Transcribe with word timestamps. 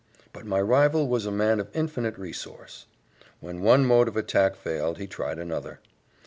But 0.33 0.47
my 0.47 0.59
rival 0.59 1.07
was 1.07 1.27
a 1.27 1.31
man 1.31 1.59
of 1.59 1.69
infinite 1.75 2.17
resource; 2.17 2.87
when 3.39 3.61
one 3.61 3.85
mode 3.85 4.07
of 4.07 4.17
attack 4.17 4.55
failed, 4.55 4.97
he 4.97 5.05
tried 5.05 5.37
another. 5.37 5.79